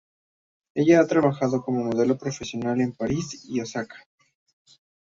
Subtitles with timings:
[0.73, 4.03] Ella ha trabajado como modelo profesional en París y Osaka.